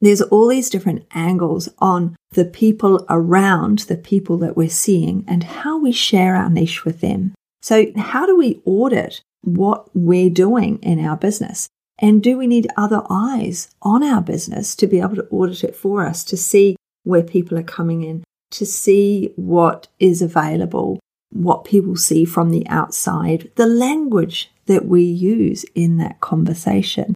[0.00, 5.42] there's all these different angles on the people around the people that we're seeing and
[5.44, 7.34] how we share our niche with them.
[7.62, 11.68] So, how do we audit what we're doing in our business?
[11.98, 15.74] And do we need other eyes on our business to be able to audit it
[15.74, 21.00] for us, to see where people are coming in, to see what is available,
[21.30, 27.14] what people see from the outside, the language that we use in that conversation?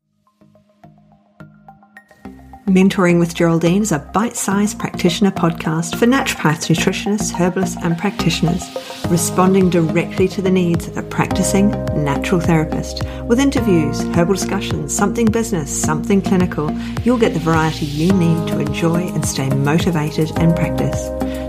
[2.70, 8.62] Mentoring with Geraldine is a bite sized practitioner podcast for naturopaths, nutritionists, herbalists, and practitioners,
[9.08, 11.70] responding directly to the needs of a practicing
[12.04, 13.02] natural therapist.
[13.24, 16.70] With interviews, herbal discussions, something business, something clinical,
[17.02, 21.06] you'll get the variety you need to enjoy and stay motivated and practice.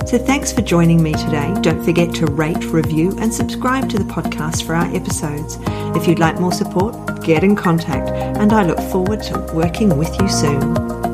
[0.09, 1.53] So thanks for joining me today.
[1.61, 5.59] Don't forget to rate, review, and subscribe to the podcast for our episodes.
[5.95, 10.19] If you'd like more support, get in contact, and I look forward to working with
[10.19, 11.10] you soon.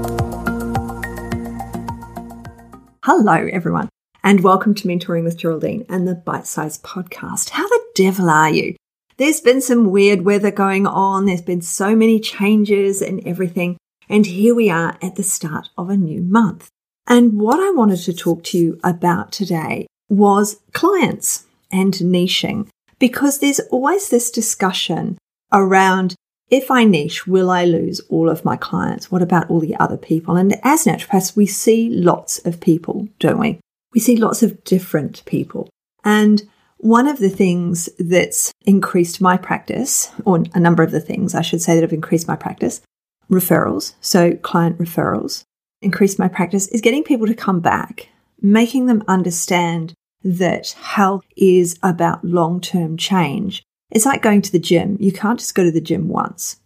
[3.09, 3.87] Hello, everyone,
[4.21, 7.51] and welcome to Mentoring with Geraldine and the Bite Size Podcast.
[7.51, 8.75] How the devil are you?
[9.15, 13.77] There's been some weird weather going on, there's been so many changes and everything,
[14.09, 16.67] and here we are at the start of a new month.
[17.07, 22.67] And what I wanted to talk to you about today was clients and niching,
[22.99, 25.17] because there's always this discussion
[25.53, 26.13] around
[26.49, 29.11] if I niche, will I lose all of my clients?
[29.11, 30.37] What about all the other people?
[30.37, 33.59] And as naturopaths, we see lots of people, don't we?
[33.93, 35.69] We see lots of different people.
[36.03, 36.43] And
[36.77, 41.41] one of the things that's increased my practice, or a number of the things I
[41.41, 42.81] should say that have increased my practice,
[43.29, 45.43] referrals, so client referrals,
[45.81, 48.09] increased my practice, is getting people to come back,
[48.41, 54.59] making them understand that health is about long term change it's like going to the
[54.59, 54.97] gym.
[54.99, 56.59] You can't just go to the gym once.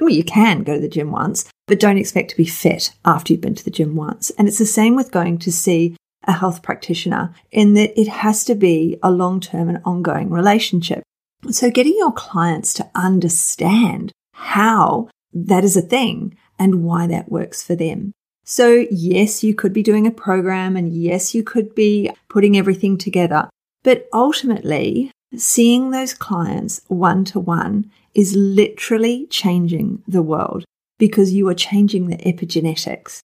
[0.00, 3.32] Well, you can go to the gym once, but don't expect to be fit after
[3.32, 4.30] you've been to the gym once.
[4.30, 8.44] And it's the same with going to see a health practitioner in that it has
[8.46, 11.02] to be a long term and ongoing relationship.
[11.50, 17.62] So getting your clients to understand how that is a thing and why that works
[17.62, 18.12] for them.
[18.44, 22.98] So yes, you could be doing a program and yes, you could be putting everything
[22.98, 23.48] together.
[23.82, 25.10] But ultimately,
[25.40, 30.64] seeing those clients one to one is literally changing the world
[30.98, 33.20] because you are changing the epigenetics.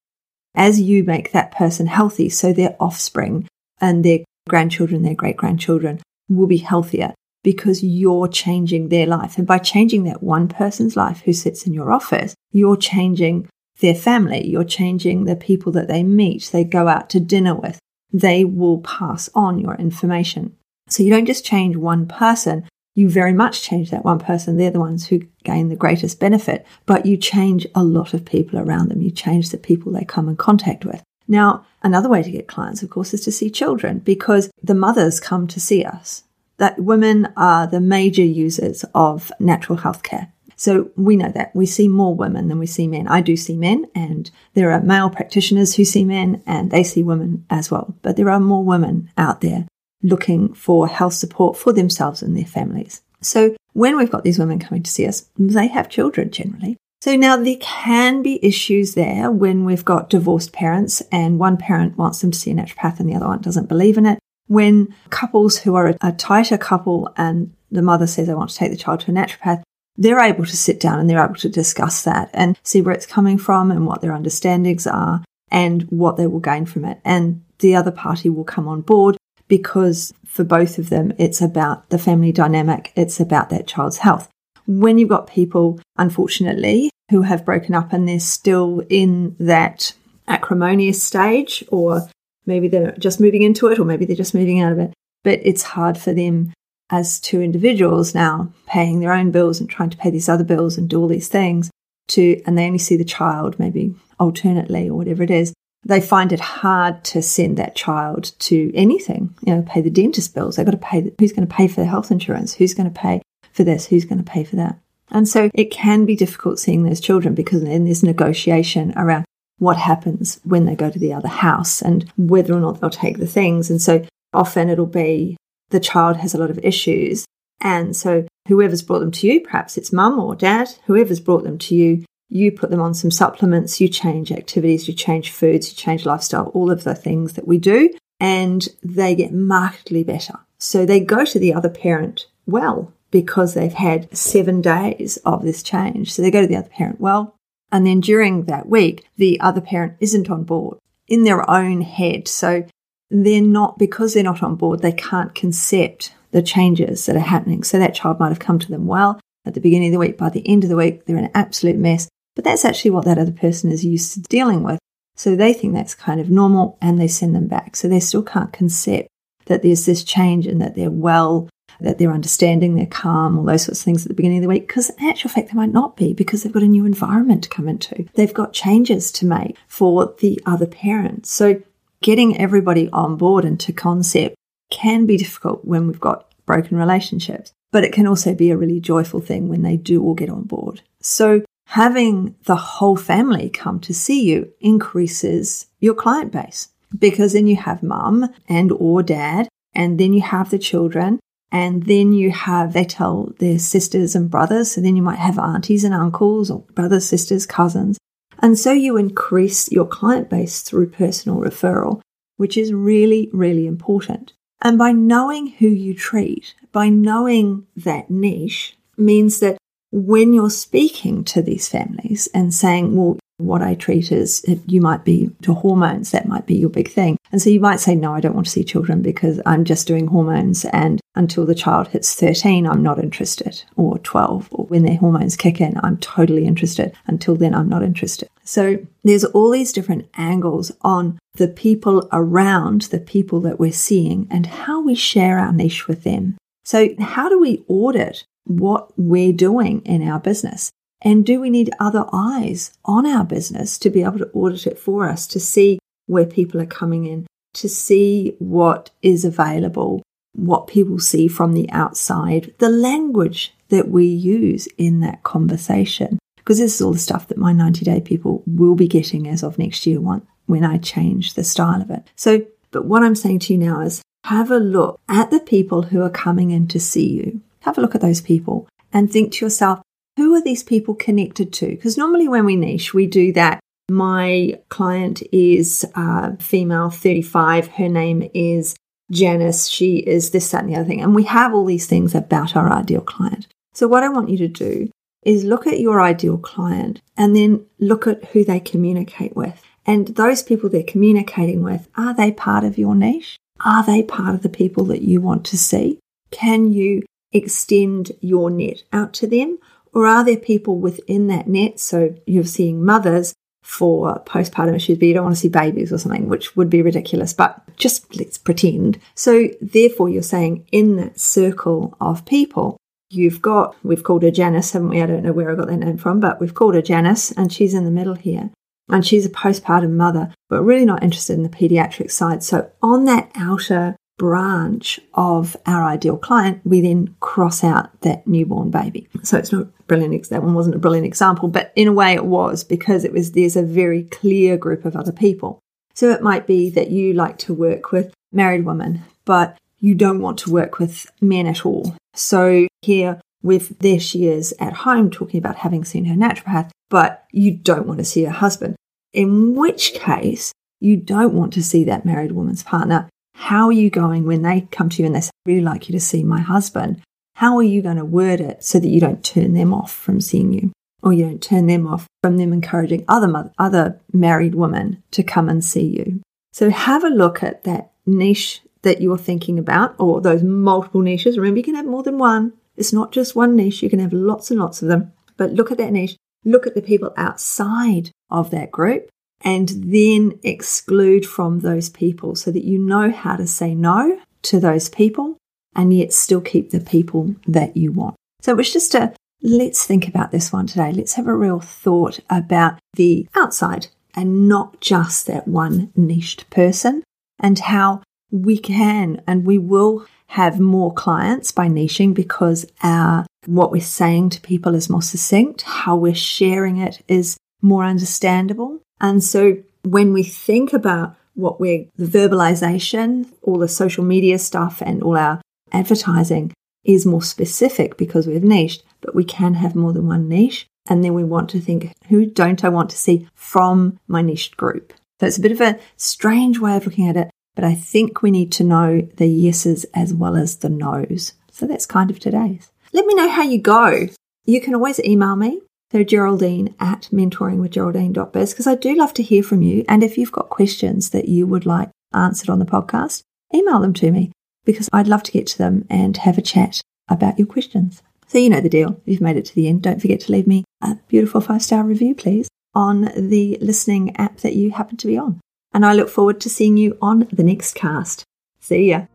[0.54, 3.46] As you make that person healthy, so their offspring
[3.80, 9.38] and their grandchildren, their great grandchildren will be healthier because you're changing their life.
[9.38, 13.48] And by changing that one person's life who sits in your office, you're changing
[13.80, 14.46] their family.
[14.46, 17.78] You're changing the people that they meet, they go out to dinner with.
[18.12, 20.56] They will pass on your information.
[20.90, 24.56] So you don't just change one person, you very much change that one person.
[24.56, 28.58] They're the ones who gain the greatest benefit, but you change a lot of people
[28.58, 29.00] around them.
[29.00, 31.02] You change the people they come in contact with.
[31.28, 35.20] Now, another way to get clients, of course, is to see children because the mothers
[35.20, 36.24] come to see us.
[36.58, 40.32] That women are the major users of natural health care.
[40.56, 43.08] So we know that we see more women than we see men.
[43.08, 47.02] I do see men and there are male practitioners who see men and they see
[47.02, 47.94] women as well.
[48.02, 49.66] But there are more women out there
[50.02, 53.02] looking for health support for themselves and their families.
[53.20, 56.76] So when we've got these women coming to see us, they have children generally.
[57.02, 61.96] So now there can be issues there when we've got divorced parents and one parent
[61.96, 64.18] wants them to see a naturopath and the other one doesn't believe in it.
[64.48, 68.70] When couples who are a tighter couple and the mother says, I want to take
[68.70, 69.62] the child to a naturopath,
[69.96, 73.06] they're able to sit down and they're able to discuss that and see where it's
[73.06, 77.00] coming from and what their understandings are and what they will gain from it.
[77.04, 79.16] And the other party will come on board
[79.50, 84.30] because for both of them, it's about the family dynamic, it's about that child's health.
[84.66, 89.92] When you've got people, unfortunately, who have broken up and they're still in that
[90.28, 92.08] acrimonious stage, or
[92.46, 94.94] maybe they're just moving into it, or maybe they're just moving out of it,
[95.24, 96.54] but it's hard for them
[96.88, 100.78] as two individuals now paying their own bills and trying to pay these other bills
[100.78, 101.70] and do all these things
[102.06, 105.52] to, and they only see the child maybe alternately or whatever it is
[105.84, 110.34] they find it hard to send that child to anything, you know, pay the dentist
[110.34, 110.56] bills.
[110.56, 112.54] They've got to pay, who's going to pay for their health insurance?
[112.54, 113.22] Who's going to pay
[113.52, 113.86] for this?
[113.86, 114.78] Who's going to pay for that?
[115.10, 119.24] And so it can be difficult seeing those children because then there's negotiation around
[119.58, 123.18] what happens when they go to the other house and whether or not they'll take
[123.18, 123.70] the things.
[123.70, 125.36] And so often it'll be
[125.70, 127.26] the child has a lot of issues.
[127.60, 131.58] And so whoever's brought them to you, perhaps it's mum or dad, whoever's brought them
[131.58, 135.76] to you you put them on some supplements, you change activities, you change foods, you
[135.76, 137.90] change lifestyle, all of the things that we do,
[138.20, 140.38] and they get markedly better.
[140.58, 145.62] So they go to the other parent well because they've had seven days of this
[145.62, 146.12] change.
[146.12, 147.34] So they go to the other parent well,
[147.72, 150.78] And then during that week, the other parent isn't on board
[151.08, 152.28] in their own head.
[152.28, 152.66] So
[153.10, 157.62] they're not, because they're not on board, they can't concept the changes that are happening.
[157.62, 160.18] So that child might have come to them well at the beginning of the week.
[160.18, 162.08] By the end of the week, they're an absolute mess.
[162.34, 164.78] But that's actually what that other person is used to dealing with.
[165.16, 167.76] So they think that's kind of normal and they send them back.
[167.76, 169.08] So they still can't concept
[169.46, 171.48] that there's this change and that they're well,
[171.80, 174.48] that they're understanding, they're calm, all those sorts of things at the beginning of the
[174.48, 174.66] week.
[174.66, 177.50] Because in actual fact, they might not be because they've got a new environment to
[177.50, 178.06] come into.
[178.14, 181.26] They've got changes to make for the other parent.
[181.26, 181.62] So
[182.02, 184.36] getting everybody on board and to concept
[184.70, 188.80] can be difficult when we've got broken relationships, but it can also be a really
[188.80, 190.82] joyful thing when they do all get on board.
[191.00, 196.68] So having the whole family come to see you increases your client base
[196.98, 201.20] because then you have mum and or dad and then you have the children
[201.52, 204.72] and then you have they tell their sisters and brothers.
[204.72, 207.98] So then you might have aunties and uncles or brothers sisters cousins.
[208.40, 212.00] And so you increase your client base through personal referral
[212.36, 214.32] which is really really important.
[214.60, 219.56] And by knowing who you treat by knowing that niche means that
[219.92, 225.02] when you're speaking to these families and saying, well, what I treat is you might
[225.02, 227.16] be to hormones, that might be your big thing.
[227.32, 229.86] And so you might say, no, I don't want to see children because I'm just
[229.86, 230.66] doing hormones.
[230.66, 235.36] And until the child hits 13, I'm not interested, or 12, or when their hormones
[235.36, 236.94] kick in, I'm totally interested.
[237.06, 238.28] Until then, I'm not interested.
[238.44, 244.28] So there's all these different angles on the people around the people that we're seeing
[244.30, 246.36] and how we share our niche with them.
[246.64, 250.70] So how do we audit what we're doing in our business?
[251.02, 254.78] And do we need other eyes on our business to be able to audit it
[254.78, 260.02] for us, to see where people are coming in, to see what is available,
[260.34, 266.18] what people see from the outside, the language that we use in that conversation?
[266.36, 269.42] Because this is all the stuff that my 90 day people will be getting as
[269.42, 272.02] of next year when I change the style of it.
[272.16, 275.82] So, but what I'm saying to you now is have a look at the people
[275.82, 279.32] who are coming in to see you have a look at those people and think
[279.32, 279.80] to yourself,
[280.16, 281.68] who are these people connected to?
[281.68, 283.60] Because normally when we niche, we do that.
[283.88, 287.68] My client is uh, female, 35.
[287.68, 288.76] Her name is
[289.10, 289.68] Janice.
[289.68, 291.02] She is this, that, and the other thing.
[291.02, 293.48] And we have all these things about our ideal client.
[293.72, 294.90] So, what I want you to do
[295.24, 299.62] is look at your ideal client and then look at who they communicate with.
[299.86, 303.36] And those people they're communicating with, are they part of your niche?
[303.64, 305.98] Are they part of the people that you want to see?
[306.30, 309.58] Can you extend your net out to them?
[309.92, 311.80] Or are there people within that net?
[311.80, 315.98] So you're seeing mothers for postpartum issues, but you don't want to see babies or
[315.98, 318.98] something, which would be ridiculous, but just let's pretend.
[319.14, 322.76] So therefore, you're saying in that circle of people,
[323.10, 325.02] you've got, we've called her Janice, haven't we?
[325.02, 327.52] I don't know where I got that name from, but we've called her Janice and
[327.52, 328.50] she's in the middle here.
[328.88, 332.42] And she's a postpartum mother, but really not interested in the pediatric side.
[332.42, 338.70] So on that outer branch of our ideal client, we then cross out that newborn
[338.70, 339.08] baby.
[339.22, 340.28] So it's not brilliant.
[340.28, 343.32] That one wasn't a brilliant example, but in a way it was because it was
[343.32, 345.58] there's a very clear group of other people.
[345.94, 350.20] So it might be that you like to work with married women, but you don't
[350.20, 351.96] want to work with men at all.
[352.12, 357.24] So here with there she is at home talking about having seen her naturopath, but
[357.32, 358.76] you don't want to see her husband.
[359.14, 363.08] In which case, you don't want to see that married woman's partner
[363.40, 365.88] how are you going when they come to you and they say, I'd really like
[365.88, 367.00] you to see my husband?
[367.36, 370.20] How are you going to word it so that you don't turn them off from
[370.20, 370.72] seeing you?
[371.02, 375.22] Or you don't turn them off from them encouraging other mother, other married women to
[375.22, 376.20] come and see you.
[376.52, 381.38] So have a look at that niche that you're thinking about or those multiple niches.
[381.38, 382.52] Remember, you can have more than one.
[382.76, 383.82] It's not just one niche.
[383.82, 385.12] You can have lots and lots of them.
[385.38, 386.16] But look at that niche.
[386.44, 389.08] Look at the people outside of that group
[389.42, 394.60] and then exclude from those people so that you know how to say no to
[394.60, 395.36] those people
[395.74, 398.16] and yet still keep the people that you want.
[398.42, 400.92] So it was just a let's think about this one today.
[400.92, 407.02] Let's have a real thought about the outside and not just that one niched person
[407.38, 413.72] and how we can and we will have more clients by niching because our what
[413.72, 418.80] we're saying to people is more succinct, how we're sharing it is more understandable.
[419.00, 424.82] And so when we think about what we're, the verbalization, all the social media stuff,
[424.84, 425.40] and all our
[425.72, 426.52] advertising
[426.84, 430.66] is more specific because we've niched, but we can have more than one niche.
[430.88, 434.56] And then we want to think, who don't I want to see from my niche
[434.56, 434.92] group?
[435.20, 438.22] So it's a bit of a strange way of looking at it, but I think
[438.22, 441.34] we need to know the yeses as well as the nos.
[441.52, 442.70] So that's kind of today's.
[442.92, 444.08] Let me know how you go.
[444.46, 445.60] You can always email me
[445.92, 449.84] So Geraldine at mentoringwithgeraldine.biz because I do love to hear from you.
[449.88, 453.22] And if you've got questions that you would like answered on the podcast,
[453.54, 454.30] email them to me
[454.64, 458.02] because I'd love to get to them and have a chat about your questions.
[458.28, 458.92] So you know the deal.
[458.92, 461.62] If you've made it to the end, don't forget to leave me a beautiful five
[461.62, 465.40] star review, please, on the listening app that you happen to be on.
[465.72, 468.22] And I look forward to seeing you on the next cast.
[468.60, 469.06] See ya.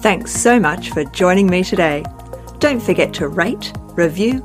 [0.00, 2.04] Thanks so much for joining me today.
[2.58, 4.44] Don't forget to rate, review,